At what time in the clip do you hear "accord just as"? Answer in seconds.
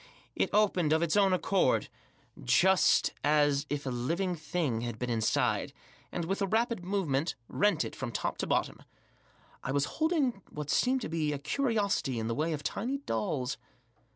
1.31-3.65